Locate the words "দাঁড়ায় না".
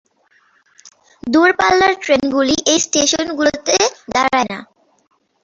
4.13-4.59